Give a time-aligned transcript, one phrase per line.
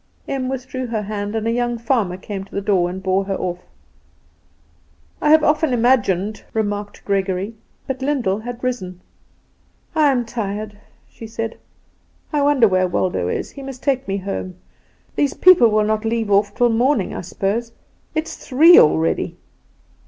[0.27, 3.35] Em withdrew her hand, and a young farmer came to the door and bore her
[3.35, 3.59] off.
[5.21, 7.53] "I have often imagined," remarked Gregory
[7.85, 8.99] but Lyndall had risen.
[9.93, 11.55] "I am tired," she said.
[12.33, 14.55] "I wonder where Waldo is; he must take me home.
[15.15, 17.71] These people will not leave off till morning, I suppose;
[18.15, 19.37] it is three already."